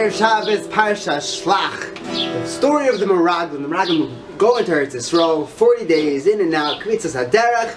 Erev 0.00 0.16
Shabbos 0.16 0.66
Parsha 0.68 1.18
Shlach. 1.18 1.94
The 2.04 2.46
story 2.46 2.88
of 2.88 3.00
the 3.00 3.04
Meraglim. 3.04 3.60
The 3.60 3.68
Meraglim 3.68 4.38
go 4.38 4.56
into 4.56 4.72
Eretz 4.72 4.94
Yisrael, 4.94 5.46
40 5.46 5.84
days 5.84 6.26
in 6.26 6.40
and 6.40 6.54
out, 6.54 6.80
Kvitzas 6.80 7.14
HaDerech. 7.14 7.74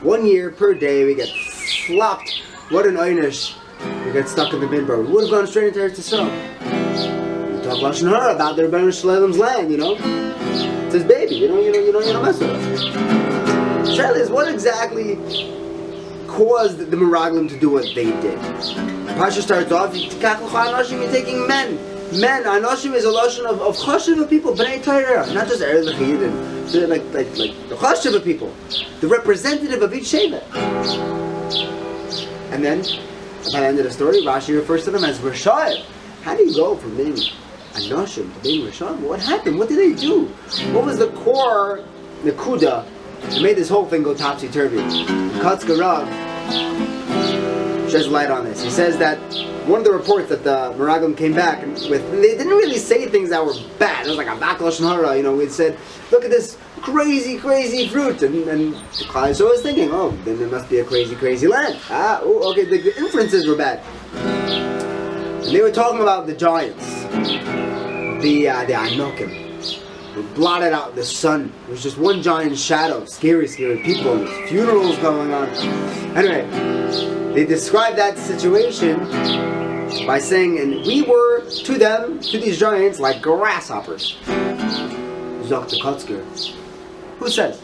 One 0.00 0.24
year 0.24 0.52
per 0.52 0.74
day 0.74 1.04
we 1.06 1.16
get 1.16 1.28
flopped. 1.88 2.40
What 2.68 2.86
an 2.86 2.94
einish. 2.94 3.56
We 4.06 4.12
get 4.12 4.28
stuck 4.28 4.52
in 4.52 4.60
the 4.60 4.68
midbar. 4.68 5.04
We 5.04 5.12
would 5.12 5.22
have 5.22 5.30
gone 5.32 5.46
straight 5.48 5.76
into 5.76 5.80
Eretz 5.80 5.98
Yisrael. 5.98 7.56
We 7.56 7.64
talk 7.64 7.78
Lashon 7.78 8.08
Hara 8.08 8.36
about 8.36 8.54
the 8.54 8.62
Ribono 8.62 8.96
Shel 8.96 9.10
Olam's 9.10 9.38
land, 9.38 9.72
you 9.72 9.76
know? 9.76 9.96
It's 9.98 10.94
his 10.94 11.02
baby, 11.02 11.34
you 11.34 11.48
know, 11.48 11.60
you 11.60 11.72
know, 11.72 11.80
you 11.80 11.92
know, 11.92 12.00
you 12.00 12.12
don't 12.12 12.24
mess 12.24 12.38
with 12.38 12.48
it. 12.48 12.80
Shayla 13.88 14.20
is 14.20 14.30
what 14.30 14.46
exactly 14.46 15.16
caused 16.28 16.78
the 16.78 16.96
Meraglim 16.96 17.48
to 17.48 17.58
do 17.58 17.70
what 17.70 17.84
they 17.94 18.12
did. 18.20 18.38
Pasha 19.16 19.42
starts 19.42 19.72
off, 19.72 19.96
you're 19.96 21.10
taking 21.10 21.46
men. 21.48 21.76
Men, 22.20 22.44
Anoshim 22.44 22.94
is 22.94 23.04
a 23.04 23.10
lotion 23.10 23.44
of, 23.44 23.60
of 23.60 23.76
chashiv 23.76 24.22
of 24.22 24.30
people, 24.30 24.54
Bnei 24.54 24.82
Torah, 24.82 25.30
not 25.34 25.46
just 25.46 25.60
Erev 25.60 25.92
Lechidim. 25.92 26.72
They're 26.72 26.86
like, 26.86 27.04
like, 27.12 27.36
like 27.36 27.68
the 27.68 27.74
chashiv 27.74 28.14
of 28.14 28.24
people, 28.24 28.54
the 29.00 29.08
representative 29.08 29.82
of 29.82 29.92
each 29.92 30.04
Shevet. 30.04 30.42
And 32.50 32.64
then, 32.64 32.80
at 32.80 33.52
the 33.52 33.58
end 33.58 33.78
of 33.78 33.84
the 33.84 33.90
story, 33.90 34.22
Rashi 34.22 34.54
refers 34.54 34.84
to 34.84 34.90
them 34.90 35.04
as 35.04 35.18
Rashayim. 35.18 35.84
How 36.22 36.34
do 36.34 36.44
you 36.44 36.54
go 36.54 36.76
from 36.76 36.96
being 36.96 37.16
Anoshim 37.74 38.32
to 38.34 38.40
being 38.42 38.66
Rashayim? 38.66 39.00
What 39.00 39.20
happened? 39.20 39.58
What 39.58 39.68
did 39.68 39.78
they 39.78 40.00
do? 40.00 40.26
What 40.72 40.86
was 40.86 40.98
the 40.98 41.08
core, 41.08 41.84
the 42.24 42.32
kuda, 42.32 42.86
that 43.20 43.42
made 43.42 43.56
this 43.56 43.68
whole 43.68 43.84
thing 43.84 44.02
go 44.02 44.14
topsy-turvy? 44.14 44.78
Kotzker 45.40 45.76
Rebbe 45.78 46.27
sheds 47.90 48.08
light 48.08 48.30
on 48.30 48.44
this. 48.44 48.62
He 48.62 48.70
says 48.70 48.98
that 48.98 49.18
one 49.66 49.80
of 49.80 49.84
the 49.84 49.92
reports 49.92 50.28
that 50.28 50.44
the 50.44 50.74
Meraglim 50.76 51.16
came 51.16 51.34
back 51.34 51.64
with, 51.64 52.10
they 52.10 52.36
didn't 52.36 52.48
really 52.48 52.78
say 52.78 53.06
things 53.06 53.30
that 53.30 53.44
were 53.44 53.54
bad. 53.78 54.06
It 54.06 54.08
was 54.08 54.18
like 54.18 54.26
a 54.26 54.36
backlash 54.36 54.78
hara, 54.78 55.16
you 55.16 55.22
know. 55.22 55.34
We 55.34 55.48
said, 55.48 55.78
"Look 56.10 56.24
at 56.24 56.30
this 56.30 56.56
crazy, 56.80 57.38
crazy 57.38 57.88
fruit," 57.88 58.22
and, 58.22 58.48
and 58.48 58.74
the 58.74 59.04
Klai 59.04 59.34
so 59.34 59.48
was 59.48 59.62
thinking, 59.62 59.90
"Oh, 59.92 60.10
then 60.24 60.38
there 60.38 60.48
must 60.48 60.68
be 60.68 60.78
a 60.78 60.84
crazy, 60.84 61.14
crazy 61.16 61.46
land." 61.46 61.78
Ah, 61.90 62.22
ooh, 62.24 62.42
okay. 62.50 62.64
The, 62.64 62.78
the 62.78 62.96
inferences 62.98 63.46
were 63.46 63.56
bad, 63.56 63.80
and 64.14 65.54
they 65.54 65.60
were 65.60 65.72
talking 65.72 66.00
about 66.00 66.26
the 66.26 66.34
giants, 66.34 67.02
the 68.22 68.48
uh, 68.48 68.64
the 68.64 68.72
Anokim. 68.72 69.47
They 70.14 70.22
blotted 70.34 70.72
out 70.72 70.94
the 70.94 71.04
sun. 71.04 71.52
It 71.68 71.70
was 71.70 71.82
just 71.82 71.98
one 71.98 72.22
giant 72.22 72.58
shadow. 72.58 73.04
Scary, 73.04 73.46
scary 73.46 73.78
people. 73.82 74.26
Funerals 74.46 74.96
going 74.98 75.32
on. 75.32 75.48
Anyway, 76.16 76.46
they 77.34 77.44
describe 77.44 77.96
that 77.96 78.18
situation 78.18 78.98
by 80.06 80.18
saying, 80.18 80.58
and 80.58 80.86
we 80.86 81.02
were 81.02 81.48
to 81.50 81.78
them, 81.78 82.20
to 82.20 82.38
these 82.38 82.58
giants, 82.58 82.98
like 82.98 83.22
grasshoppers. 83.22 84.16
Der 84.26 85.60
Kotzker. 85.80 86.22
Who 87.18 87.30
says? 87.30 87.62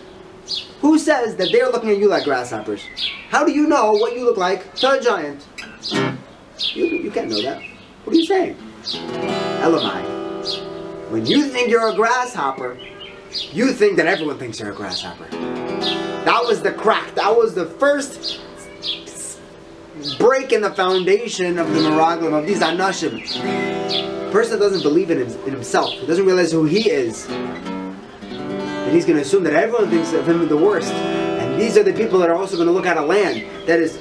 Who 0.80 0.98
says 0.98 1.36
that 1.36 1.50
they're 1.52 1.70
looking 1.70 1.90
at 1.90 1.98
you 1.98 2.08
like 2.08 2.24
grasshoppers? 2.24 2.82
How 3.28 3.44
do 3.44 3.52
you 3.52 3.66
know 3.66 3.92
what 3.92 4.14
you 4.14 4.24
look 4.24 4.36
like 4.36 4.74
to 4.76 4.92
a 4.92 5.00
giant? 5.00 5.46
You, 6.72 6.84
you 6.84 7.10
can't 7.10 7.30
know 7.30 7.42
that. 7.42 7.62
What 8.04 8.14
are 8.14 8.18
you 8.18 8.26
saying? 8.26 8.56
Elamai. 8.82 10.23
When 11.10 11.26
you 11.26 11.48
think 11.48 11.70
you're 11.70 11.88
a 11.88 11.94
grasshopper, 11.94 12.78
you 13.52 13.72
think 13.72 13.96
that 13.96 14.06
everyone 14.06 14.38
thinks 14.38 14.58
you're 14.58 14.72
a 14.72 14.74
grasshopper. 14.74 15.28
That 16.24 16.42
was 16.44 16.62
the 16.62 16.72
crack. 16.72 17.14
That 17.14 17.36
was 17.36 17.54
the 17.54 17.66
first 17.66 18.40
break 20.18 20.52
in 20.52 20.62
the 20.62 20.70
foundation 20.74 21.58
of 21.58 21.72
the 21.72 21.80
Meraglim, 21.80 22.32
of 22.32 22.46
these 22.46 22.60
Anashim. 22.60 23.20
person 24.32 24.58
doesn't 24.58 24.82
believe 24.82 25.10
in, 25.10 25.18
him, 25.18 25.28
in 25.46 25.52
himself, 25.52 25.92
he 25.92 26.06
doesn't 26.06 26.26
realize 26.26 26.50
who 26.50 26.64
he 26.64 26.90
is, 26.90 27.26
and 27.28 28.92
he's 28.92 29.04
going 29.04 29.16
to 29.16 29.22
assume 29.22 29.44
that 29.44 29.54
everyone 29.54 29.88
thinks 29.90 30.12
of 30.12 30.26
him 30.28 30.46
the 30.48 30.56
worst. 30.56 30.92
And 30.92 31.60
these 31.60 31.76
are 31.76 31.82
the 31.82 31.92
people 31.92 32.18
that 32.18 32.28
are 32.28 32.34
also 32.34 32.56
going 32.56 32.66
to 32.66 32.72
look 32.72 32.86
at 32.86 32.96
a 32.96 33.02
land 33.02 33.44
that 33.66 33.78
is 33.78 33.98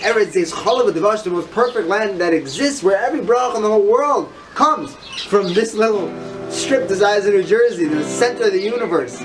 Eretz 0.00 0.36
is 0.36 0.52
Chalav 0.52 0.92
the 0.92 1.30
most 1.30 1.50
perfect 1.52 1.88
land 1.88 2.20
that 2.20 2.34
exists, 2.34 2.82
where 2.82 2.96
every 2.96 3.20
brach 3.20 3.54
in 3.54 3.62
the 3.62 3.68
whole 3.68 3.86
world 3.86 4.32
comes 4.54 4.94
from 5.24 5.54
this 5.54 5.74
little 5.74 6.08
strip 6.50 6.88
the 6.88 6.96
size 6.96 7.26
of 7.26 7.34
New 7.34 7.44
Jersey, 7.44 7.86
the 7.86 8.04
center 8.04 8.44
of 8.44 8.52
the 8.52 8.60
universe. 8.60 9.18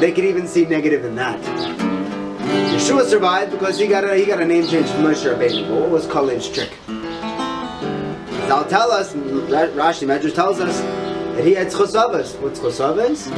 They 0.00 0.12
could 0.12 0.24
even 0.24 0.46
see 0.46 0.64
negative 0.66 1.04
in 1.04 1.14
that. 1.16 1.40
Yehoshua 2.76 3.06
survived 3.06 3.52
because 3.52 3.78
he 3.78 3.86
got 3.86 4.04
a 4.04 4.14
he 4.14 4.26
got 4.26 4.40
a 4.40 4.46
name 4.46 4.66
change 4.66 4.88
from 4.88 5.04
Moshe 5.04 5.24
Rabbeinu. 5.24 5.68
But 5.68 5.80
what 5.80 5.90
was 5.90 6.06
Kalev's 6.06 6.48
trick? 6.48 6.76
They'll 8.46 8.64
tell 8.66 8.92
us, 8.92 9.12
Rashi 9.14 10.06
Medrash 10.06 10.34
tells 10.34 10.60
us 10.60 10.80
that 10.80 11.44
he 11.44 11.54
had 11.54 11.66
chosavas. 11.66 12.40
What's 12.40 12.60
chosavas? 12.60 13.28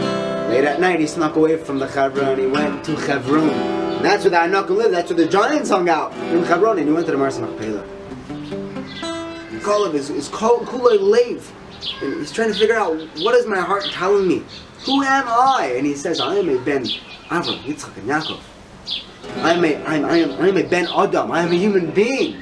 Late 0.50 0.64
at 0.64 0.80
night, 0.80 1.00
he 1.00 1.06
snuck 1.06 1.36
away 1.36 1.56
from 1.56 1.78
the 1.78 1.88
Chevron. 1.88 2.28
And 2.28 2.40
he 2.40 2.46
went 2.46 2.84
to 2.84 2.96
Chevron. 3.00 3.48
And 3.48 4.04
that's 4.04 4.24
where 4.24 4.30
the 4.30 4.40
Anak 4.40 4.68
lived. 4.68 4.94
That's 4.94 5.10
where 5.10 5.16
the 5.16 5.26
giants 5.26 5.70
hung 5.70 5.88
out 5.88 6.12
in 6.32 6.44
Chevron. 6.44 6.78
And 6.78 6.88
he 6.88 6.92
went 6.92 7.06
to 7.06 7.12
the 7.12 7.18
Maaras 7.18 7.38
HaMachpelah. 7.38 7.84
Kalev 9.60 9.94
is, 9.94 10.10
is 10.10 10.28
Kulo 10.28 11.00
Lev. 11.00 11.52
And 12.02 12.14
he's 12.14 12.32
trying 12.32 12.52
to 12.52 12.58
figure 12.58 12.76
out 12.76 12.98
what 13.18 13.34
is 13.34 13.46
my 13.46 13.60
heart 13.60 13.84
telling 13.92 14.26
me? 14.26 14.42
Who 14.84 15.02
am 15.02 15.24
I? 15.26 15.74
And 15.76 15.86
he 15.86 15.94
says, 15.94 16.20
I 16.20 16.36
am 16.36 16.48
a 16.48 16.58
Ben 16.64 16.84
Avram, 16.84 17.60
Yitzchak, 17.62 17.96
and 17.96 18.08
Yaakov. 18.08 18.40
I 19.42 19.52
am 19.52 19.64
a, 19.64 19.74
I 19.84 19.96
am, 19.96 20.04
I 20.04 20.16
am, 20.16 20.30
I 20.40 20.48
am 20.48 20.56
a 20.56 20.62
Ben 20.62 20.86
Adam. 20.86 21.30
I 21.30 21.42
am 21.42 21.52
a 21.52 21.54
human 21.54 21.90
being. 21.90 22.36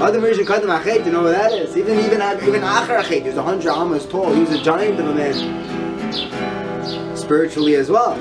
Adam 0.00 0.22
Rishon 0.22 1.04
you 1.04 1.12
know 1.12 1.22
what 1.22 1.32
that 1.32 1.52
is? 1.52 1.76
Even 1.76 1.98
even 1.98 2.20
even 2.20 2.62
Achar 2.62 3.02
Achet, 3.02 3.36
a 3.36 3.42
hundred 3.42 3.72
amas 3.72 4.06
tall. 4.06 4.32
He 4.32 4.40
was 4.40 4.52
a 4.52 4.62
giant 4.62 5.00
of 5.00 5.08
a 5.08 5.14
man, 5.14 7.16
spiritually 7.16 7.76
as 7.76 7.90
well. 7.90 8.14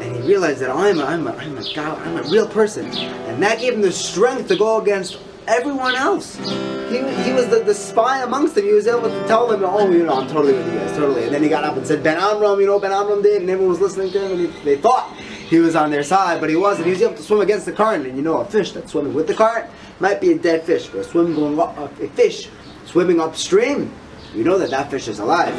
And 0.00 0.16
he 0.16 0.22
realized 0.22 0.60
that 0.60 0.70
I'm 0.70 1.00
a, 1.00 1.04
I'm 1.04 1.26
a, 1.26 1.32
I'm 1.32 1.58
a 1.58 1.74
God, 1.74 1.98
I'm 2.06 2.16
a 2.16 2.22
real 2.30 2.48
person, 2.48 2.86
and 2.86 3.42
that 3.42 3.58
gave 3.58 3.74
him 3.74 3.82
the 3.82 3.92
strength 3.92 4.48
to 4.48 4.56
go 4.56 4.80
against 4.80 5.18
everyone 5.48 5.94
else. 5.94 6.36
He, 6.36 6.98
he 7.24 7.32
was 7.32 7.48
the, 7.48 7.62
the 7.64 7.74
spy 7.74 8.22
amongst 8.22 8.54
them. 8.54 8.64
He 8.64 8.72
was 8.72 8.86
able 8.86 9.08
to 9.08 9.26
tell 9.26 9.46
them, 9.46 9.62
oh, 9.64 9.90
you 9.90 10.04
know, 10.04 10.20
I'm 10.20 10.28
totally 10.28 10.54
with 10.54 10.72
you 10.72 10.78
guys, 10.78 10.96
totally. 10.96 11.24
And 11.24 11.34
then 11.34 11.42
he 11.42 11.48
got 11.48 11.64
up 11.64 11.76
and 11.76 11.86
said, 11.86 12.02
Ben 12.02 12.18
Amram, 12.18 12.60
you 12.60 12.66
know, 12.66 12.78
Ben 12.78 12.92
Amram 12.92 13.22
did, 13.22 13.42
and 13.42 13.50
everyone 13.50 13.70
was 13.70 13.80
listening 13.80 14.12
to 14.12 14.24
him, 14.24 14.32
and 14.32 14.40
he, 14.40 14.64
they 14.64 14.76
thought 14.76 15.12
he 15.16 15.58
was 15.58 15.76
on 15.76 15.90
their 15.90 16.02
side, 16.02 16.40
but 16.40 16.48
he 16.48 16.56
wasn't. 16.56 16.86
He 16.86 16.92
was 16.92 17.02
able 17.02 17.14
to 17.14 17.22
swim 17.22 17.40
against 17.40 17.66
the 17.66 17.72
current, 17.72 18.06
and 18.06 18.16
you 18.16 18.22
know, 18.22 18.38
a 18.38 18.44
fish 18.44 18.72
that's 18.72 18.92
swimming 18.92 19.14
with 19.14 19.26
the 19.26 19.34
current 19.34 19.70
might 20.00 20.20
be 20.20 20.32
a 20.32 20.38
dead 20.38 20.62
fish, 20.62 20.88
but 20.88 21.00
a 21.00 21.04
swim 21.04 21.34
going 21.34 21.58
up, 21.58 21.76
a 21.78 22.08
fish 22.08 22.48
swimming 22.84 23.20
upstream, 23.20 23.92
you 24.34 24.44
know 24.44 24.58
that 24.58 24.70
that 24.70 24.90
fish 24.90 25.08
is 25.08 25.18
alive. 25.18 25.54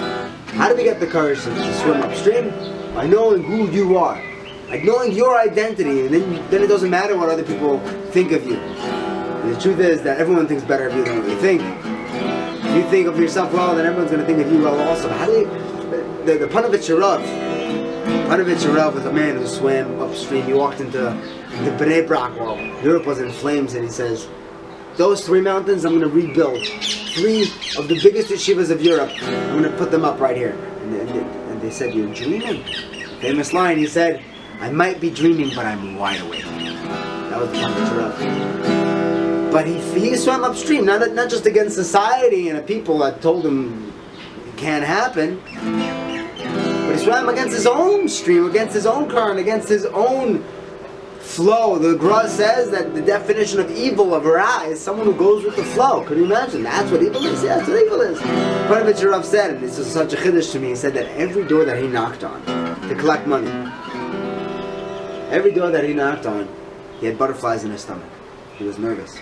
How 0.49 0.69
do 0.69 0.75
we 0.75 0.83
get 0.83 0.99
the 0.99 1.07
courage 1.07 1.41
to, 1.43 1.73
swim 1.81 2.01
upstream? 2.03 2.49
By 2.93 3.07
knowing 3.07 3.43
who 3.43 3.69
you 3.69 3.97
are, 3.97 4.21
by 4.67 4.77
knowing 4.79 5.11
your 5.11 5.37
identity, 5.37 6.05
and 6.05 6.13
then 6.13 6.49
then 6.49 6.63
it 6.63 6.67
doesn't 6.67 6.89
matter 6.89 7.17
what 7.17 7.29
other 7.29 7.43
people 7.43 7.79
think 8.11 8.31
of 8.31 8.45
you. 8.45 8.59
And 9.47 9.55
the 9.55 9.61
truth 9.61 9.79
is 9.79 10.01
that 10.01 10.19
everyone 10.19 10.45
thinks 10.45 10.65
better 10.65 10.89
of 10.89 10.93
you 10.93 11.05
than 11.05 11.19
what 11.19 11.29
you 11.29 11.39
think. 11.39 11.61
If 11.61 12.75
you 12.75 12.83
think 12.89 13.07
of 13.07 13.17
yourself 13.17 13.53
well, 13.53 13.73
then 13.77 13.85
everyone's 13.85 14.11
going 14.11 14.19
to 14.19 14.27
think 14.27 14.45
of 14.45 14.51
you 14.51 14.59
well 14.59 14.77
also. 14.89 15.07
How 15.07 15.25
do 15.25 15.31
you, 15.31 15.45
the, 16.25 16.37
the 16.37 16.47
Panovich 16.47 16.89
Rav, 16.89 17.21
Panovich 18.27 18.75
Rav 18.75 18.93
was 18.93 19.05
a 19.05 19.13
man 19.13 19.37
who 19.37 19.47
swam 19.47 20.01
upstream. 20.01 20.43
He 20.43 20.51
walked 20.51 20.81
into 20.81 20.97
the 20.97 21.71
Bnei 21.79 22.05
Brak 22.05 22.37
while 22.37 22.57
Europe 22.83 23.05
was 23.05 23.19
in 23.19 23.31
flames, 23.31 23.73
and 23.73 23.85
he 23.85 23.89
says, 23.89 24.27
those 24.97 25.25
three 25.25 25.39
mountains 25.39 25.85
I'm 25.85 25.97
going 25.97 26.01
to 26.01 26.13
rebuild. 26.13 26.67
Three 26.67 27.43
of 27.77 27.87
the 27.87 28.01
biggest 28.03 28.29
yeshivas 28.29 28.69
of 28.69 28.81
Europe. 28.81 29.11
I'm 29.21 29.61
going 29.61 29.71
to 29.71 29.77
put 29.77 29.91
them 29.91 30.03
up 30.03 30.19
right 30.19 30.35
here. 30.35 30.57
And, 30.81 30.93
and, 30.93 31.09
and 31.09 31.61
they 31.61 31.71
said, 31.71 31.93
you're 31.93 32.13
dreaming. 32.13 32.65
Famous 33.21 33.53
line, 33.53 33.77
he 33.77 33.87
said, 33.87 34.21
I 34.59 34.71
might 34.71 34.99
be 34.99 35.09
dreaming, 35.09 35.51
but 35.55 35.65
I'm 35.65 35.95
wide 35.95 36.19
awake. 36.19 36.43
That 36.43 37.39
was 37.39 37.49
the 37.49 37.55
Panovich 37.59 37.97
Rav. 37.97 38.76
But 39.57 39.65
he, 39.65 39.79
he 39.99 40.15
swam 40.15 40.43
upstream, 40.43 40.85
not, 40.85 41.13
not 41.13 41.31
just 41.31 41.47
against 41.47 41.75
society 41.75 42.49
and 42.49 42.59
the 42.59 42.61
people 42.61 42.99
that 42.99 43.23
told 43.23 43.43
him 43.43 43.91
it 44.47 44.55
can't 44.55 44.85
happen, 44.85 45.41
but 46.85 46.95
he 46.95 47.03
swam 47.03 47.27
against 47.27 47.55
his 47.55 47.65
own 47.65 48.07
stream, 48.07 48.47
against 48.47 48.75
his 48.75 48.85
own 48.85 49.09
current, 49.09 49.39
against 49.39 49.67
his 49.67 49.87
own 49.87 50.43
flow. 51.21 51.79
The 51.79 51.97
Gra 51.97 52.29
says 52.29 52.69
that 52.69 52.93
the 52.93 53.01
definition 53.01 53.59
of 53.59 53.71
evil, 53.71 54.13
of 54.13 54.25
Ra, 54.25 54.61
is 54.65 54.79
someone 54.79 55.07
who 55.07 55.15
goes 55.15 55.43
with 55.43 55.55
the 55.55 55.65
flow. 55.65 56.03
Could 56.03 56.19
you 56.19 56.25
imagine? 56.25 56.61
That's 56.61 56.91
what 56.91 57.01
evil 57.01 57.25
is. 57.25 57.41
Yeah, 57.41 57.57
that's 57.57 57.67
what 57.67 57.81
evil 57.81 58.01
is. 58.01 58.19
Panovich 58.19 59.11
Rav 59.11 59.25
said, 59.25 59.55
and 59.55 59.63
this 59.63 59.79
is 59.79 59.87
such 59.87 60.13
a 60.13 60.17
chiddush 60.17 60.51
to 60.51 60.59
me, 60.59 60.67
he 60.67 60.75
said 60.75 60.93
that 60.93 61.07
every 61.17 61.47
door 61.47 61.65
that 61.65 61.81
he 61.81 61.87
knocked 61.87 62.23
on 62.23 62.45
to 62.89 62.93
collect 62.93 63.25
money, 63.25 63.49
every 65.31 65.51
door 65.51 65.71
that 65.71 65.83
he 65.83 65.95
knocked 65.95 66.27
on, 66.27 66.47
he 66.99 67.07
had 67.07 67.17
butterflies 67.17 67.63
in 67.63 67.71
his 67.71 67.81
stomach. 67.81 68.07
He 68.57 68.63
was 68.63 68.79
nervous. 68.79 69.19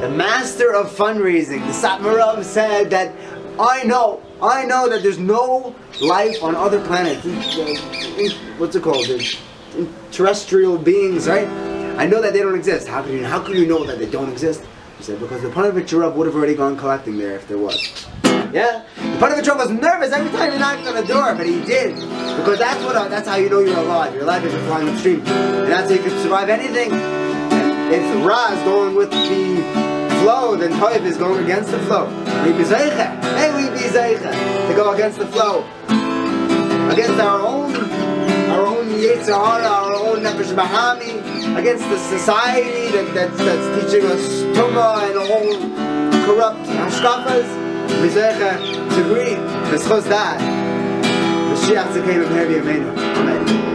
The 0.00 0.10
master 0.10 0.74
of 0.74 0.90
fundraising, 0.90 1.60
the 1.66 1.72
Satmar 1.72 2.18
Rav 2.18 2.44
said 2.44 2.90
that 2.90 3.14
I 3.58 3.84
know, 3.84 4.22
I 4.42 4.66
know 4.66 4.88
that 4.88 5.02
there's 5.02 5.18
no 5.18 5.74
life 6.02 6.42
on 6.42 6.54
other 6.54 6.84
planets. 6.84 7.24
What's 8.58 8.76
it 8.76 8.82
called? 8.82 9.06
Terrestrial 10.10 10.76
beings, 10.76 11.26
right? 11.26 11.48
I 11.96 12.06
know 12.06 12.20
that 12.20 12.32
they 12.34 12.40
don't 12.40 12.54
exist. 12.54 12.86
How 12.86 13.02
can 13.02 13.12
you 13.12 13.24
how 13.24 13.40
can 13.40 13.54
you 13.54 13.66
know 13.66 13.84
that 13.84 13.98
they 13.98 14.10
don't 14.10 14.30
exist? 14.30 14.62
He 14.98 15.04
said, 15.04 15.20
because 15.20 15.42
the 15.42 15.48
Panovich 15.48 15.98
Rav 15.98 16.14
would 16.14 16.26
have 16.26 16.36
already 16.36 16.54
gone 16.54 16.76
collecting 16.76 17.16
there 17.16 17.36
if 17.36 17.48
there 17.48 17.58
was. 17.58 18.06
Yeah? 18.52 18.84
The 18.96 19.02
Panovich 19.18 19.48
Rav 19.48 19.56
was 19.56 19.70
nervous 19.70 20.12
every 20.12 20.30
time 20.36 20.52
he 20.52 20.58
knocked 20.58 20.86
on 20.86 20.94
the 20.94 21.06
door, 21.06 21.34
but 21.34 21.46
he 21.46 21.64
did. 21.64 21.94
Because 22.36 22.58
that's 22.58 22.84
what 22.84 22.94
uh, 22.94 23.08
that's 23.08 23.26
how 23.26 23.36
you 23.36 23.48
know 23.48 23.60
you're 23.60 23.78
alive. 23.78 24.12
You're 24.12 24.24
alive 24.24 24.44
if 24.44 24.52
you're 24.52 24.62
flying 24.62 24.88
upstream. 24.88 25.20
And 25.26 25.72
that's 25.72 25.88
how 25.88 25.96
you 25.96 26.02
can 26.02 26.22
survive 26.22 26.48
anything. 26.50 27.23
If 27.92 28.26
Ra 28.26 28.52
is 28.52 28.62
going 28.64 28.94
with 28.94 29.10
the 29.10 29.62
flow, 30.22 30.56
then 30.56 30.72
Toiv 30.72 31.04
is 31.04 31.16
going 31.16 31.44
against 31.44 31.70
the 31.70 31.78
flow. 31.80 32.06
We 32.44 32.52
be 32.52 32.64
zeicha. 32.64 33.20
Hey, 33.36 33.54
we 33.54 33.68
be 33.70 33.84
zeicha. 33.84 34.32
To 34.68 34.74
go 34.74 34.92
against 34.92 35.18
the 35.18 35.26
flow. 35.26 35.64
Against 36.90 37.20
our 37.20 37.40
own 37.40 37.74
our 38.54 38.66
own 38.66 38.86
Yetzer 38.86 39.34
Hara, 39.34 39.66
our 39.66 39.94
own 39.94 40.18
Nefesh 40.22 40.54
Bahami, 40.54 41.58
against 41.58 41.88
the 41.88 41.98
society 41.98 42.90
that, 42.92 43.12
that, 43.14 43.36
that's 43.36 43.92
teaching 43.92 44.06
us 44.06 44.42
Tumah 44.56 45.10
and 45.10 45.18
all 45.18 46.26
corrupt 46.26 46.64
Hashkafas. 46.66 47.64
Mizecha 48.00 48.58
to 48.94 49.04
agree, 49.04 49.34
Mischos 49.70 50.08
that, 50.08 50.40
Mashiach 51.50 51.92
Tzekei 51.92 52.24
B'Meher 52.24 52.62
B'Yameinu. 52.62 52.98
Amen. 53.18 53.73